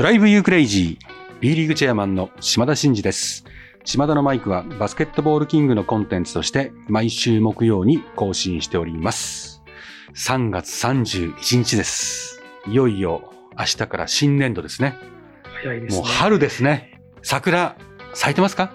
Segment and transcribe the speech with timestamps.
[0.00, 3.44] ドライブユークレイジー B リーグチェアマンの島田真二です。
[3.84, 9.62] 島田のマイクはバスケットボールキングのコンテンツとして毎週木曜に更新しております。
[10.14, 12.40] 3月31日です。
[12.66, 14.96] いよいよ明日から新年度ですね。
[15.62, 16.00] 早いですね。
[16.00, 16.98] もう春ですね。
[17.20, 17.76] 桜
[18.14, 18.72] 咲いてますか？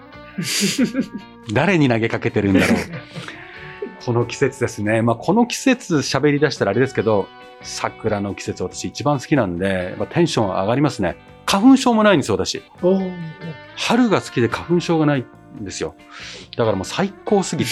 [1.52, 2.76] 誰に投げかけてるんだろう。
[4.06, 5.02] この季節ですね。
[5.02, 7.26] まあ、この季節喋り出したらあれですけど、
[7.62, 11.16] 桜の季節私一番好きなんで、まあ、テンション上がりますね。
[11.46, 12.62] 花粉症もないんですよ、私。
[13.76, 15.24] 春が好きで花粉症がない
[15.60, 15.94] んですよ。
[16.56, 17.70] だからもう最高すぎて、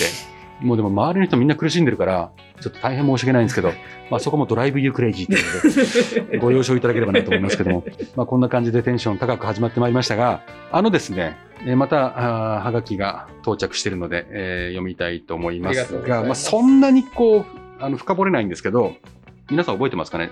[0.61, 2.31] もうでも周りの人みんな苦しんでるから、
[2.61, 3.73] ちょっと大変申し訳ないんですけど、
[4.11, 17.45] まあそこもドライブユークレイジーっていうので、 ご了承いただければなと思いますけども、まあこんな感じでテンション高く始まってまいりましたが、あのですね、えーまた、はがきが到着しているので、えー読みたいと思いますがまあそんなにこう、
[17.81, 18.95] あの、深掘れないんですけど、
[19.51, 20.31] 皆さん覚えてますかね？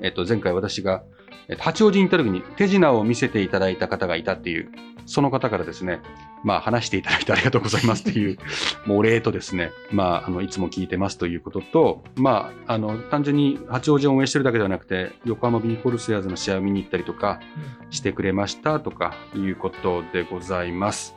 [0.00, 1.02] えっと、前回私が、
[1.48, 4.70] えっと八王子に行った時に手品を見せていただいた方がいたっていう、
[5.06, 6.00] その方からですね、
[6.44, 8.38] まあ話していただいてありがとうございますっていう、
[8.86, 17.40] もうお礼とですね、まあ、あの、いつも聞いてますということと、まあ、あの、単純に八王子を運営してるだけではなくて、横浜ビーコルセアーズの試合を見に行ったりとか
[17.90, 21.14] してくれましたとかいうことでございます。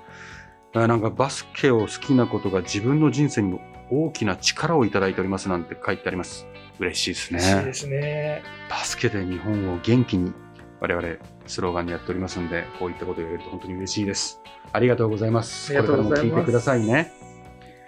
[0.75, 3.61] あなんかバスケを好きなことが自分の人生にも
[3.91, 6.47] 大きな力をいただいておりますなんて書いてあります。
[6.79, 7.39] 嬉しいですね。
[7.39, 8.43] 嬉しいですね。
[8.69, 10.33] バスケで日本を元気に
[10.79, 11.07] 我々
[11.47, 14.41] スローガンにやっておりますので、こういったことを言えると本当に嬉しいです。
[14.71, 15.71] ありがとうございます。
[15.77, 17.11] ありがとうございますこれからも聞いてくださいね。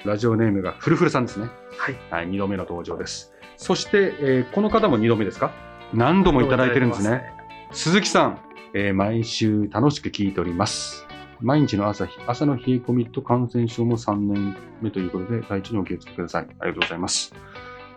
[0.06, 1.48] ラジオネームがフルフルさんですね。
[1.78, 1.96] はい。
[2.12, 3.34] はい、2度目の登場です。
[3.58, 5.52] そして、えーこの方も2度目ですか？
[5.94, 7.24] 何度もいただいてるんですね。
[7.72, 8.40] 鈴木さん、
[8.74, 11.08] えー毎週楽しく聞いております。
[11.42, 16.44] 毎日の朝日、朝の冷え込みと感染症も3年目ということで、体調にお気をつけください。
[16.44, 17.34] ありがとうございます。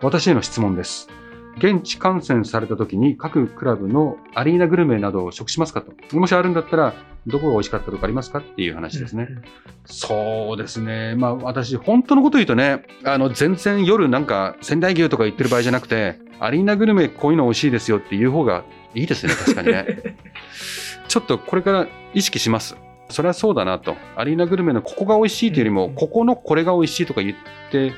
[0.01, 1.09] 私への質問です。
[1.57, 6.17] 現地観戦された時に各クラブのアリーナグルメなどを食しますかと。
[6.17, 6.93] もしあるんだったら、
[7.27, 8.39] どこが美味しかったとかありますか？
[8.39, 9.27] っていう話ですね。
[9.29, 9.43] うんうん
[9.91, 11.15] そうですね。
[11.15, 20.15] まあ私、本当のこと言うとね、あの、全然夜なんか仙台牛とか言ってる場合じゃなくて、アリーナグルメこういうの美味しいですよっていう方がいいですね、確かにね。
[21.09, 22.77] ちょっとこれから意識します。
[23.09, 23.95] それはそうだなと。
[24.15, 27.35] アリーナグルメのここが美味しいというよりも、うんここのこれが美味しいとか言っ
[27.71, 27.93] て、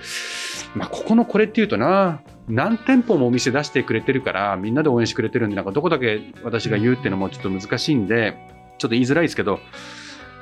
[0.75, 8.38] まあ、ここのこれっていうとな、何店舗もお店出してくれてるから、みんなで応援してくれてるんで、なんかどこだけ私が言うっていうのもちょっと難しいんで、
[8.77, 9.59] ちょっと言いづらいですけど、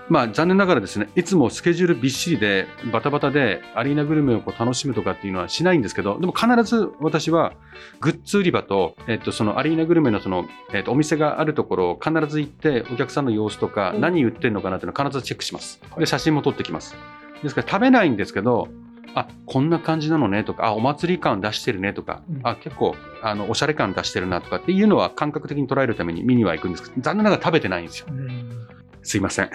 [0.10, 7.54] まあ残念ながらですね、いつもスケジュールびっしりで、バタバタでアリーナグルメをこう楽しむとかっていうのはしないんですけど、でも必ず私は
[8.00, 15.80] グッズ売り場と、えっと、そのアリーナグルメのその、えっと、お店があるところを必ず行って、お客さんの様子とか、うん何売ってるのかなっていうのを必ずチェックします。
[15.98, 16.96] で、写真も撮ってきます。
[17.44, 18.68] ですから食べないんですけど、
[19.16, 28.08] あこんな感じなのねとか、あお祭り感出してるねとか、うんあ結構あのおしゃれ感出してるなとかっていうのは感覚的に捉えるために見には行くんですけど、残念ながら食べてないんですよ。
[28.10, 28.79] うん
[29.10, 29.50] すいません。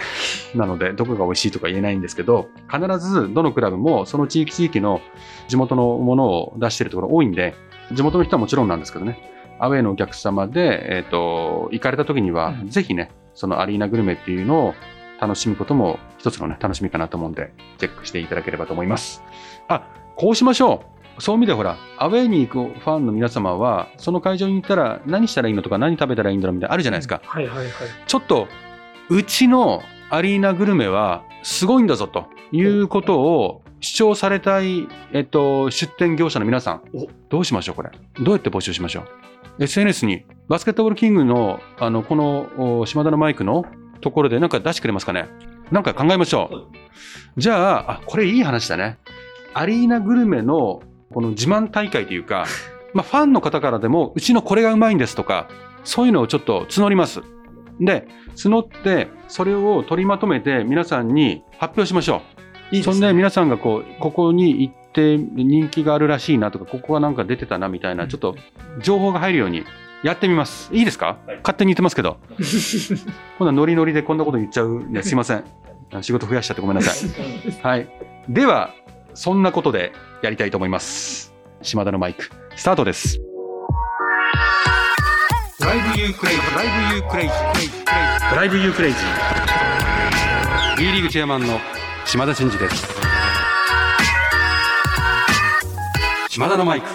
[0.56, 5.00] なので、どこが美味しいとか言えないんですけど、必ずどのクラブもその地域地域の
[5.46, 7.54] 地元のものを出してるところ多いんで、
[7.92, 9.16] 地元の人はもちろんなんですけどね、
[9.60, 14.74] アウェーのお客様で、えっ、と、行かれた時には、うんぜひね、そのアリーナグルメっていうのを
[15.20, 19.22] 楽しむことも一つのね、楽しみかなと思うんで、チェックしていただければと思います。
[19.68, 19.86] あ、
[20.16, 21.22] こうしましょう。
[21.22, 27.20] そういう意味でほら、アウェーに行くファンの皆様は、その会場に行ったら何したらいいのとか何食べたらいいんだろうみたいなのあるじゃないですか。
[27.24, 27.68] はいはいはい。
[28.06, 28.48] ちょっと、
[29.10, 37.90] うちのアリーナグルメはすごいんだぞということを主張されたい、えっと、出店業者の皆さんお、どうしましょう、これ。
[38.20, 39.00] どうやって募集しましょ
[39.58, 43.66] う？SNS に、バスケットボールキングの、あの、この、お島田のマイクの
[44.00, 45.28] ところでなんか出してくれますかね？
[45.70, 46.68] なんか考えましょ
[47.36, 47.40] う。
[47.40, 48.98] じゃあ、あ、これいい話だね。
[49.52, 50.80] アリーナグルメの、
[51.12, 52.46] この自慢大会というか、
[52.94, 55.48] まあ、ファンの方からでも、うちのこれがうまいんですとか、
[55.84, 57.20] そういうのをちょっと募ります。
[57.80, 62.22] で、募って、それを取りまとめて皆さんに発表しましょ
[62.72, 62.76] う。
[62.76, 62.84] いいね。
[62.84, 68.36] そんで皆さんがこう、ここに行って人気があるらしいなとか、ここはなんか出てたなみたいな、ちょっと
[68.80, 69.64] 情報が入るように
[70.02, 70.74] やってみます。
[70.74, 72.16] いいですか、はい勝手に言ってますけど。
[73.38, 75.02] 今度はノリノリでこんなこと言っちゃうね。
[75.02, 75.44] すいません。
[76.00, 77.52] 仕事増やしちゃってごめんなさい。
[77.62, 77.88] はい。
[78.28, 78.70] では、
[79.14, 79.92] そんなことで
[80.22, 81.34] やりたいと思います。
[81.62, 83.33] 島田のマイク、スタートです。
[85.74, 90.78] Drive you crazy、drive you crazy、drive you crazy。
[90.78, 91.58] B リーグチェアマンの
[92.06, 92.86] 島田慎二です。
[96.28, 96.86] 島田のマイク。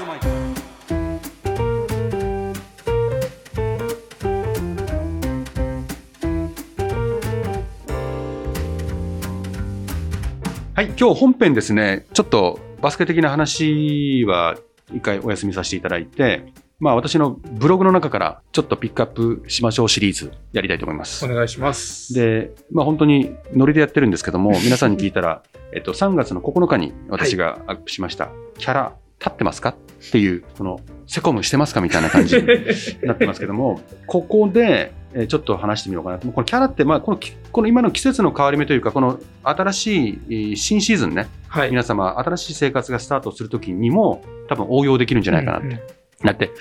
[10.73, 14.55] はい、今日本編ですね、ちょっとバスケ的な話は
[14.93, 21.27] 一回お休みさせていただいて、まあ私のブログの中からちょっとピックアップしましょうシリーズやりたいと思いますお。
[21.27, 22.13] 願いします。
[22.13, 25.43] で、まあ本当にノリでやってるんですけども、 皆さんに聞いたら、
[25.73, 29.69] えっと、3月の9日に私がアップしました、キャラ立ってますか？
[29.69, 31.81] っていう、この、セコムしてますか？
[31.81, 32.47] みたいな感じに
[33.03, 36.27] なってますけども、ここで、えーちょっと話してみようかなと。
[36.29, 41.71] このキャラって、まあ、このき、この今の季節の変わり目というか、この新しいえー新シーズンね、はい。
[41.71, 45.98] 皆様、新しい生活がスタートするときにも、多分応用できるんじゃないかなって。
[46.23, 46.51] うんうんだって、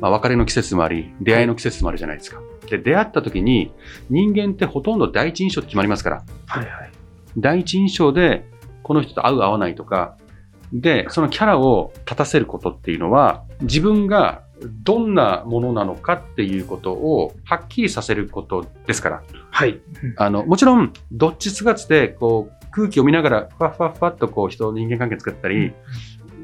[0.00, 2.40] まあ、別れの季節もあり、出会いの季節もあるじゃないですか。
[2.68, 3.72] で、出会ったときに、
[4.10, 6.24] 人間ってほとんど第一印象で決まりますから。
[6.46, 6.92] はいはい。
[7.38, 8.44] 第一印象で、
[8.82, 10.16] この人と合う合わないとか、
[10.72, 14.42] で、そのキャラを立たせることっていうのは、自分が
[14.82, 19.22] どんなものなのかっていうことをはっきりさせることですから。
[19.50, 19.80] はい。
[20.16, 25.72] あの、もちろん、どっちつかつで、こう、空気を見ながら、ふわふわふわっとこう、人、人間関係作ったり、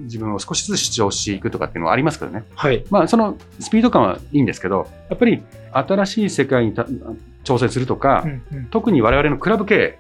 [0.09, 2.45] 自分を少しずつ主張していくとかっていうのはありますけどね。
[2.55, 2.85] はい。
[2.91, 6.87] まあ、そのスピード感はいいんですけど、やっぱり新しい世界にた
[7.45, 9.99] 挑戦するとか、うんうん特に我々のクラブ系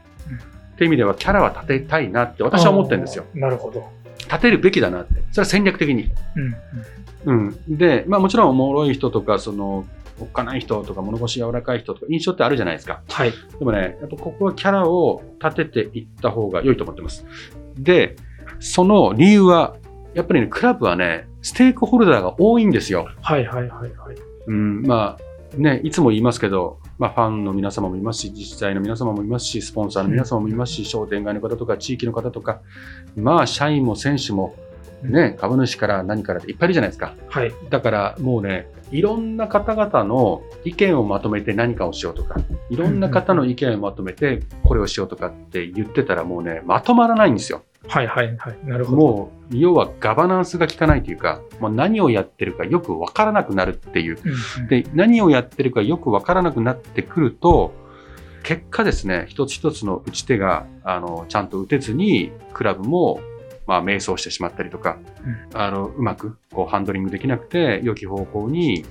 [0.75, 3.25] っていう意味ではキャラは立てたいなって私は思ってるんですよ。
[3.34, 3.88] なるほど。
[4.19, 5.14] 立てるべきだなって。
[5.32, 6.11] それは戦略的に。
[6.37, 6.54] うんうん
[7.25, 7.76] うん。
[7.76, 9.84] で、まあもちろんおもろい人とか、その、
[10.20, 13.02] おっかない人とか、物腰柔らかい人とか、印象ってあるじゃないですか。
[13.08, 13.32] はい。
[13.58, 17.25] でもね、やっぱここはキャラを立てていった方が良いと思ってます。
[17.76, 18.16] で、
[18.61, 19.76] その理由は、
[20.19, 23.09] やっぱりね、クラブはね、ステークホルダーが多いんですよ。
[23.23, 24.17] はいはいはいはい。
[24.49, 32.62] うん、まあ、ね、いつも言いますけど、まあ、ファンの皆様もいますし、自治体の皆様もいますし、スポンサーの皆様もいますし、商店街の方とか、地域の方とか、
[33.15, 34.56] まあ、社員も選手も、
[35.05, 37.14] ね、株主から何からっていっぱいいるじゃないですか。
[37.29, 37.53] はい。
[37.71, 42.41] だから、もうね、いろんな方々の意見をまとめて何かをしようとか、
[42.71, 47.62] いろんな方の意見をまとめてこれをしようとかって言ってたらもうね、まとまらないんですよ。
[47.86, 48.58] はいはいはい。
[48.64, 48.96] なるほど。
[48.96, 54.19] もう、要はガバナンスが効かないというか、もう何をやってるかよくわからなくなるっていう。
[54.22, 57.72] うんうんで、何をやってるかよくわからなくなってくると、
[58.42, 63.20] 結果ですね、一つ一つの打ち手が、あの、ちゃんと打てずに、クラブも、
[63.69, 64.97] まあ、迷走してしまったりとか、
[65.53, 68.87] あの、うまく、こう、ハンドリングできなくて、良き方向に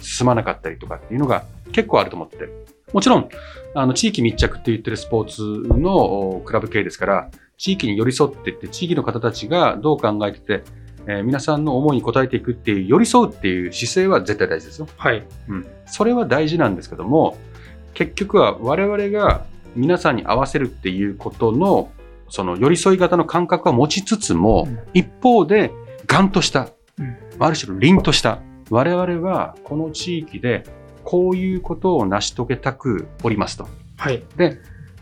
[0.00, 2.48] 進まなかったりとかっていうのが結構あると思ってて。
[2.94, 3.28] もちろん、
[3.74, 10.64] あの、地域密着って言ってるスポーツのおクラブ系ですから、地域に寄り添っていって、地域の方たちがどう考えてて、
[11.06, 14.88] えー皆さんの思いに応えていくっていう、寄り添うっていう姿勢は絶対大事ですよ。
[14.96, 15.26] はい。
[15.48, 15.66] うん。
[15.84, 17.36] それは大事なんですけども、
[17.92, 21.90] 結局は我々が皆さんに合わせるっていうことの、
[22.28, 25.72] その寄り添い型の感覚は持ちつつも、うん一方で、
[26.06, 26.68] ガンとした、
[26.98, 28.40] うんある種の凛とした、
[28.70, 30.64] 我々はこの地域で
[31.04, 33.68] こういうことを成し遂げたくおりますと。
[33.96, 34.22] はい。
[34.36, 34.58] で、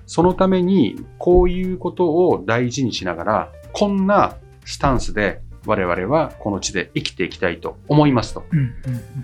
[0.06, 8.44] そのためにこういうことを大事にしながら、こんなスタンスで我々はこの地で生きていきたいと思いますと。
[8.52, 8.74] うんうん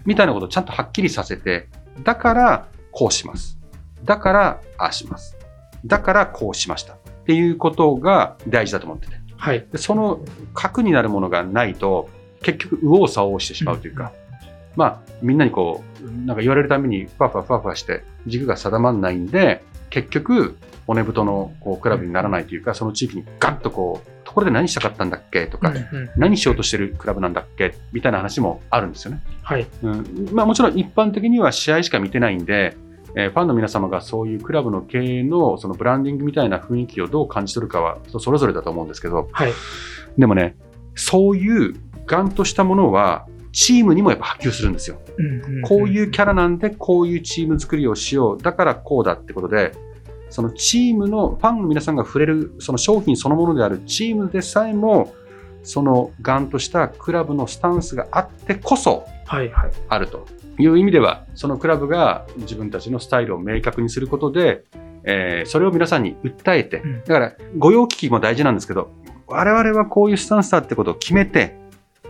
[0.06, 1.68] みたいなことをちゃんとはっきりさせて、
[2.02, 3.58] だからこうします。
[4.04, 5.36] だからああします。
[5.84, 6.96] だからこうしました。
[7.30, 9.14] っていうことが大事だと思ってて。
[9.36, 9.64] はい。
[9.70, 10.20] でその
[10.52, 12.10] 核になるものがないと、
[12.42, 14.12] 結局右往左往してしまうというか、
[14.74, 20.56] まあみんなにこう、なんか言われるためにふわふわふわふわして軸が定まんないんで、結局
[20.88, 29.22] 骨太のこうクラブにならないというか、その地域にガンとこう、ところで何したかったんだっけとか、うんうん何しようとしてるクラブなんだっけみたいな話もあるんですよね。
[29.42, 29.68] はい。
[29.82, 32.76] うんまあ、もちろん一般的には試合しか見てないんで、
[33.16, 39.52] えーファンの皆様がそういうクラブの経営のそのブランディングみたいな雰囲気をどう感じ取るかは人それぞれだと思うんですけど、はい。
[40.18, 40.56] でもね、
[40.94, 41.74] そういう
[42.06, 45.00] ガンとしたものはチームにもやっぱ波及するんですよ。
[45.64, 48.38] こういうキャラなんでこういうチーム作りをしよう。
[48.38, 49.72] だからこうだってことで、
[50.28, 55.12] そのチームのファンの皆さんが触れるその商品そのものであるチームでさえも、
[55.62, 59.06] そのガンとしたクラブのスタンスがあってこそ。
[59.88, 60.26] あると
[60.58, 64.64] いう意味では、そのクラブが自分たちのスタイルを明確にすることで、
[65.04, 68.90] えーそれを皆さんに訴えてうん、だから、御用聞きも大事なんですけど、
[69.26, 71.56] 我々はこういうスタンスだってことを決めて、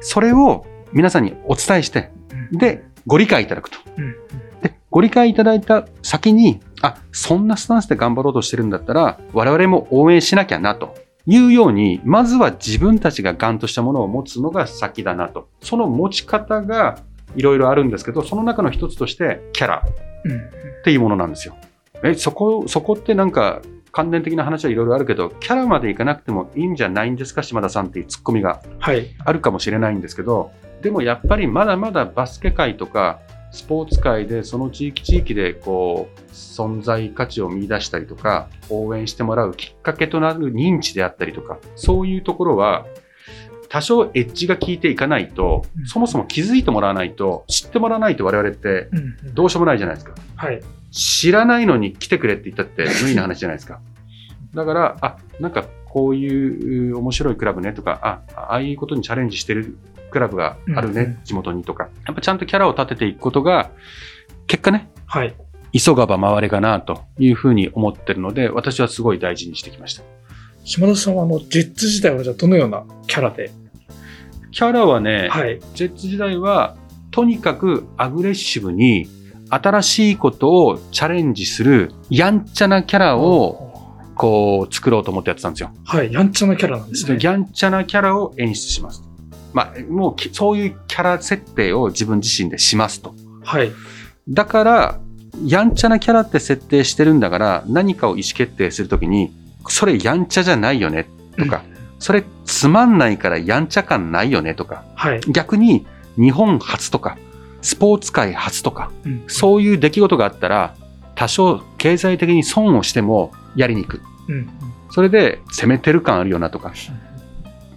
[0.00, 2.10] それを皆さんにお伝えして、
[2.52, 3.78] うんで、ご理解いただくと。
[3.96, 4.16] うん
[4.62, 10.94] で、ご理解いただいた先に、あ、そんなスタンスで頑張ろうとしてるんだったら、我々も応援しなきゃなと。
[11.30, 15.48] いうように、まずは自分たちがガンとしたものを持つのが先だなと。
[15.62, 16.98] その持ち方が
[17.36, 21.54] いろいろあるんですけど、その中の一つとして、キャラっていうものなんですよ。
[22.02, 29.06] え、そこ、そこってなんか、関連的な話はいろいろあるけど、キャラまでいかなくてもいいんじゃないんですか、島田さんっていうツッコミがはい。
[29.24, 30.50] あるかもしれないんですけど、
[30.82, 33.20] でもやっぱりまだまだバスケ界とか、
[33.52, 42.86] スポーツ界でその地域地域でこう、存在価値を見出したりとか、応援してもらうきっかけとなる認知であったりとか、そういうところは、
[43.68, 50.14] 多少エッジが効いていかないと、うんそもそも気づいてもらわないと、知ってもらわないと我々ってうんうんどうしようもないじゃないですか。
[50.36, 50.60] はい。
[50.90, 53.80] 知らないのに来てくれって言ったって無理な話じゃないですか。
[54.54, 59.76] だから、あ、なんかこういうう面白いクラブねとか、あ、ああいうことにチャレンジしてる
[60.10, 61.88] クラブがあるね、うんうん地元にとか。
[62.06, 63.70] やっぱちゃんとキャラを立てていくことが、
[64.46, 65.34] 結果ね、はい。
[65.72, 70.02] 急がば回れかなというふうに思ってるので、私はすごい大事にしてきました。
[70.64, 73.50] 島田さんは、あの、ジェッツ時代は、じゃあ、どのようなキャラで？
[74.50, 75.60] キャラはね、はい。
[75.74, 76.76] ジェッツ時代は、
[77.12, 79.08] とにかくアグレッシブに、
[79.48, 83.68] 新しいことをチャレンジする、やんちゃなキャラを、
[84.16, 85.70] こう、作ろうと思ってやってたんですよ。
[85.84, 86.12] はい。
[86.12, 87.18] やんちゃなキャラなんですね。
[87.20, 89.02] やんちゃなキャラを演出します。
[89.52, 93.14] まあ、もうき、そういうキャラ設定を自分自身でしますと。
[93.42, 93.72] はい。
[94.28, 95.00] だから、
[95.44, 99.32] やんちゃなキャラって設定してるんだから、何かを意思決定するときに、
[99.68, 101.62] それやんちゃじゃないよねとか、
[101.98, 105.20] それつまんないからやんちゃ感ないよねとか、はい。
[105.28, 107.18] 逆に日本初とか、
[107.62, 110.74] スポーツ界初とか、うんそういう出来事があったら、
[111.14, 114.00] 多少経済的に損をしてもやりに行く。
[114.28, 114.48] うんうん
[114.92, 116.72] それで攻めてる感あるよなとか、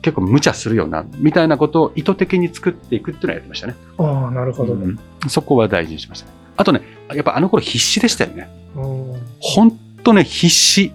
[0.03, 3.75] 結構無茶するよな、みたいなことを意図的に作っていくっていうのをやってましたね。
[3.97, 4.73] ああ、なるほど。
[4.73, 6.33] うんそこは大事にしましたね。
[6.57, 6.81] あとね、
[7.13, 8.49] やっぱあの頃必死でしたよね。
[8.75, 9.71] うんほん
[10.03, 10.91] とね、必死。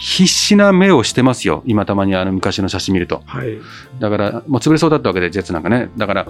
[0.00, 1.62] 必死な目をしてますよ。
[1.66, 3.22] 今たまにあの昔の写真見ると。
[3.26, 3.58] はい。
[4.00, 5.90] だから、もう潰れそうだったわけで、ジェッツなんかね。
[5.98, 6.26] だから、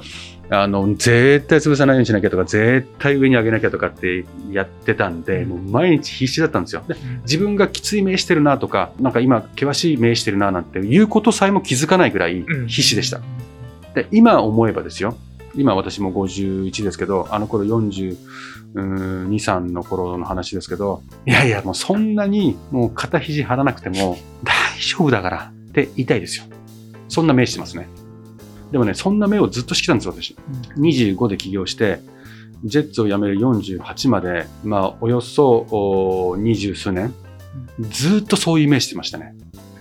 [0.51, 6.83] あの、絶対潰さないようにしなきゃとか、絶対上に上げなきゃとかってやってたんで、もう毎日必死だったんですよ。
[6.89, 13.21] で自分がきつい目してるなとか、なんか今、険しい目してるななんていうことさえも気づかないぐらいうん必死でした。。
[13.95, 15.17] で、今思えばですよ。
[15.55, 18.17] 今私も51ですけど、あの頃42、
[18.75, 26.45] 3の頃の話ですけど、いやいや、もうそんなにもう肩肘張らなくても大丈夫だからって言いたいですよ。
[27.09, 27.89] そんな目してますね。
[28.71, 30.37] でもね、そんな目をずっとしてきたんですよ、私。
[30.77, 32.01] 25で起業して、
[32.65, 37.13] ジェッツを辞める48まで、まあ、およそお二十数年、
[37.81, 39.35] ずっとそういう目してましたね。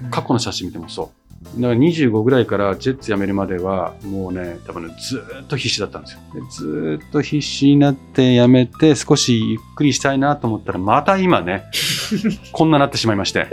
[0.09, 1.18] 過去の写真見てもそう。
[1.41, 6.19] だから25ぐらいからジェッツ辞めるまでは、もうね、多分ね、ずーっと必死だったんですよ。
[6.33, 11.63] でずーっと必死になって辞めて、少しゆっくりしたいなと思ったら、また今ね、
[12.51, 13.47] こんななってしまいまして。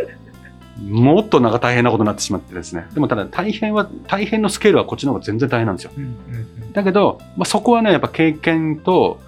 [0.84, 2.86] もっとなんか大変なことになってしまってですね。
[2.92, 5.92] でもただ大変は、大変のスケールはこっちの方が全然大変なんですよ。
[6.74, 9.20] だけど、まあ、そこはね、やっぱ経験と、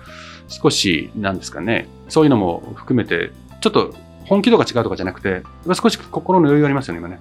[0.48, 3.94] 少し、なんですかね、そういうのも含めて、ちょっと
[4.28, 5.42] 本気度が違うとかじゃなくて、
[5.74, 7.18] 少し心の余裕がありますよね、今ね。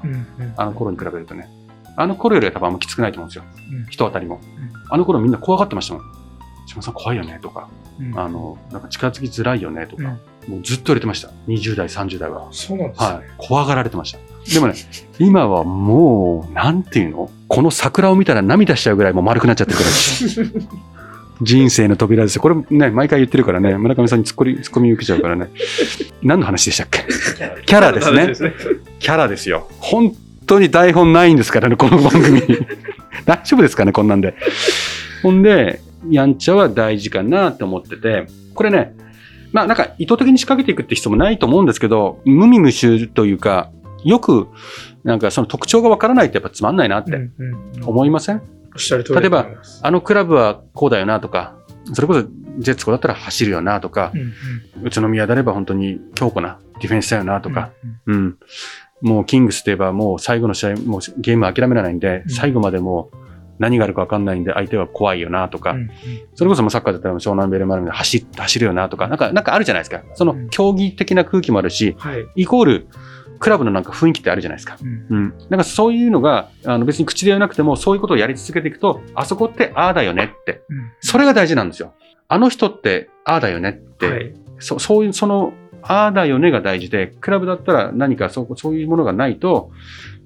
[0.58, 1.50] あの頃に比べるとね。
[1.96, 3.44] あの頃よりは多分あんまきつくないと思うんですよ。
[3.72, 4.40] うん人当たりも。
[4.90, 6.04] あの頃みんな怖がってましたもん。
[6.68, 11.30] 島さん怖いよねとか、うんあの、なんか近づきづらいよねとうんか、もうずっと言われてました。
[11.48, 12.50] 20代、30代は。
[12.52, 13.08] そうなんですね。
[13.08, 13.24] はい。
[13.38, 14.20] 怖がられてました。
[14.54, 14.76] でもね、
[15.20, 17.32] 今はもう、なんていうの？
[17.48, 20.88] この桜を見たら涙しちゃうぐらいもう丸くなっちゃってるから。
[21.42, 22.42] 人生の扉ですよ。
[22.42, 25.50] これね、毎回言ってるからね、村上さんにツッコミ、ツッコミ受けちゃうからね。
[26.24, 27.06] 何の話でしたっけ？
[27.66, 28.34] キャラですね。
[29.00, 29.68] キャラですよ。
[29.80, 30.14] 本
[30.46, 32.42] 当に台本ないんですからね、この番組。
[33.26, 34.36] 大丈夫ですかね、こんなんで。
[35.22, 38.96] ほんで、やんちゃは大事かなと思ってて、これね、
[39.52, 43.70] まあなんか意図的に仕掛けていくって必要もないと思うんですけど、無味無臭というか、
[44.04, 44.48] よく
[45.04, 47.32] なんかその特徴がわからないってやっぱつまんないなってうん
[47.78, 48.57] うん思いません、おっしゃる通り
[49.20, 49.48] 例えば
[49.82, 51.56] あのクラブはこうだよなとか、
[51.94, 52.24] それこそ
[52.60, 54.22] ジェッツコだったら走るよなとかう、ん
[54.82, 54.88] うん。
[54.88, 57.72] 宇都宮であれば本当に強固なディフェンスだよなとか、
[58.06, 58.38] うんうん。
[59.02, 62.30] もうキングスといえばもう最後の試合、もうゲーム諦められないんで、うん。
[62.30, 63.18] 最後までもう
[63.60, 65.90] 何があるか分かんないんで相手は怖いよなとか、うんうん。
[66.36, 70.04] それこそサッカーだったら湘南ベルマーレで走走るよなとか、なんか、なんかあるじゃないですか。
[70.16, 70.50] そのうん。
[70.50, 72.26] 競技的な空気もあるし、はい。
[72.36, 72.88] イコール
[73.40, 74.78] クラブのなんか雰囲気ってあるじゃないですか。
[74.82, 75.34] うんうん。
[75.50, 80.62] なんかそういうのが、あの別に口で言わなくても、そういうことをやり続けていくと、あそこってああだよねって。
[80.70, 81.94] うんそれが大事なんですよ。
[82.28, 84.08] あの人ってああだよねって。
[84.08, 84.34] はい。
[84.60, 89.72] そそういう、その、ああだよねが大事で、クラブだったら何かそうそういうものがないと、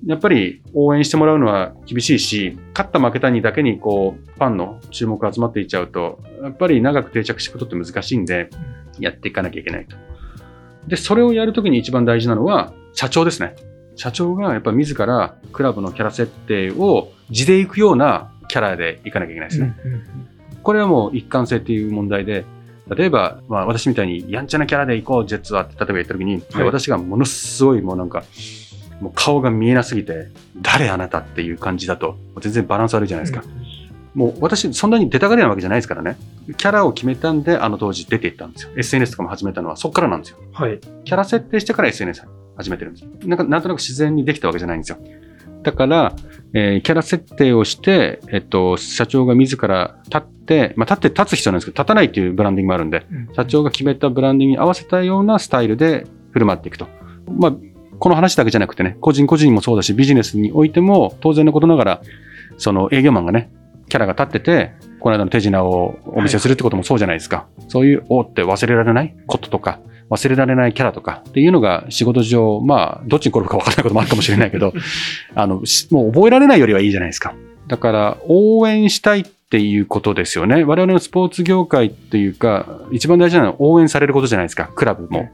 [0.05, 8.49] やっぱり応援してもらうのは厳しいし、勝った負けたにだけにこう、ファンの注目が集まっていっちゃうと、やっぱり長く定着していくことって難しいんで、
[8.99, 9.95] やっていかなきゃいけないと。
[10.87, 13.55] で、それをやるときに一番大事なのは、社長ですね。
[13.95, 19.75] 社長がやっぱ自らクラブのキャラ設定を地で行くようなキャラでいかなきゃいけないですね。
[19.85, 20.31] うんうん
[20.63, 22.45] これはもう一貫性っていう問題で、
[22.87, 28.23] 例えば、まあ私みたいにやんちゃなキャラで行こう、ジェッツはって例えば言った時に、はい私がものすごいもうなんか、
[28.99, 30.27] もう顔が見えなすぎて、
[30.61, 33.43] 誰あなたっていう感じだと、全然バランス悪いじゃないですか。
[34.13, 36.17] もう私、そんなに出たがりなわけじゃないですからね。
[36.57, 38.71] キャラを決めたんで、あの当時出ていったんですよ。
[38.75, 40.37] SNS とかも始めたのはそこからなんですよ。
[40.51, 40.79] はい。
[41.05, 42.23] キャラ設定してから SNS
[42.57, 43.05] 始めてるんです。
[43.25, 44.97] なんか、なんとなく自然にできたわけじゃないんですよ。
[45.63, 46.13] だから、
[46.53, 56.87] えーキャラ設定をして、えっと、社長が自ら立って、まあ、立って立つ必要なんですけど、立たないっていうブランディングもあるんで、うん社長が決めたブランディングに合わせたようなスタイルで振る舞っていくと。
[57.27, 57.53] まあ、
[57.99, 62.01] この話だけじゃなくてね、個人個人もそうだし、ビジネスにおいても当然のことながら、
[62.57, 63.51] その営業マンがね、
[63.91, 67.45] キャラが立ってて、この間の手品をお見せするってこともそうじゃないですか。
[67.67, 74.71] そういう、おーって忘れられないこととか、忘れられないキャラとかっていうのが仕事上、まあ、どっちに転ぶか分からないこともあるかもしれないけど、
[75.35, 77.35] あの、しもう覚えられないよりはいいじゃないですか。
[77.67, 80.63] だから、応援したいっていうことですよね。
[80.63, 85.27] 我々のスポーツ業界っていうか、一番大事なのは応援されることじゃないですか、クラブも。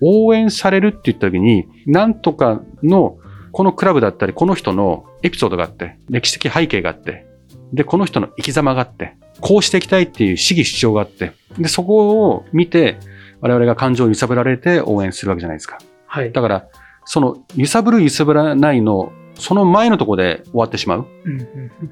[0.00, 3.16] 応援されるって言った時に、なんとかの、
[3.50, 7.27] このクラブだったり、この人のエピソードがあって、歴史的背景があって、
[7.72, 12.98] で、この人の生き様があって、こうしていきたいっていう主義主張があって、で、そこを見て、
[13.40, 15.78] 我々が感情を揺さぶられて応援するわけじゃないですか。
[16.06, 16.32] はい。
[16.32, 16.66] だから、
[17.04, 21.06] その揺さぶる揺さぶらないの、その前のところで終わってしまう。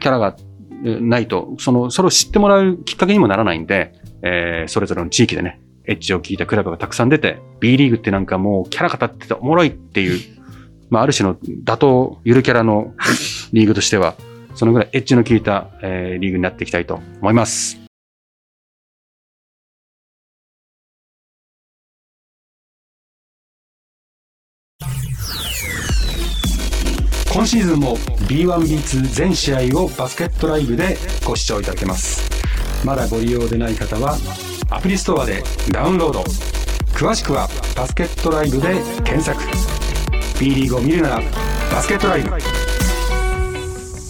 [0.00, 0.36] キャラが
[0.84, 3.92] えないと、その、それを知ってもらうきっかけにもならないんで、
[4.22, 10.20] えーそれぞれの地域でね、エッジを聞いたクラブがたくさん出て、B リーグってなんかもうキャラが立ってておもろいっていう、
[10.90, 12.92] まあ、ある種の打倒ゆるキャラの
[13.52, 14.14] リーグとしては、
[14.56, 17.78] そのぐらいエッジの効いた、えーリーグになっていきたいと思います。
[27.32, 27.98] 今シーズンも
[28.30, 30.96] B1B2 全試合をバスケットライブで
[31.26, 32.30] ご視聴いただけます。
[32.82, 34.16] まだご利用でない方は
[34.70, 36.20] アプリストアでダウンロード。
[36.94, 37.46] 詳しくは
[37.76, 39.38] バスケットライブで検索。
[40.40, 41.22] B リーグを見るなら
[41.70, 42.55] バスケットライブ。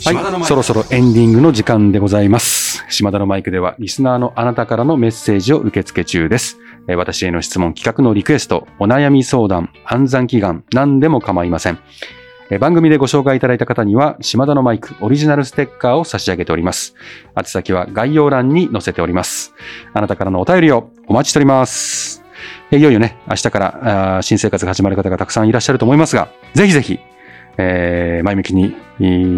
[0.06, 2.84] はい、そろそろエンディングの時間でございます。
[2.88, 6.58] 島田のマイクでは、リスナーのあなたからのメッセージを受け付け中です。
[6.86, 11.80] えー私への質問、企画のリクエスト、お悩み相談、暗算祈願、何でも構いません。
[12.50, 16.94] えー番組でご紹介いただいた方には、島田のマイクオリジナルステッカーを差し上げております。
[17.36, 19.54] 宛先は概要欄に載せております。
[19.92, 22.22] あなたからのお便りをお待ちしております。
[22.70, 27.00] えーいよいよね、明日から新生活が始まる方がたくさんいらっしゃると思いますが、ぜひぜひ、
[27.58, 28.74] えー前向きに、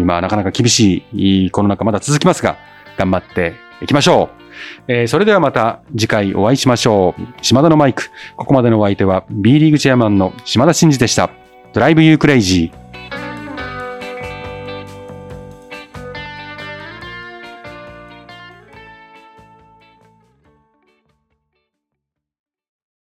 [0.03, 2.57] まあなかなか厳しいいいこの中まだ続きますが、
[2.97, 4.39] 頑張っていきましょう。
[4.87, 7.21] えーそれではまた次回お会いしましょう。
[7.41, 8.09] 島田のマイク。
[8.35, 11.29] ここまでのお相手は B リーグチェアマンの島田真二でした。
[11.73, 12.88] ドライブユークレイジー。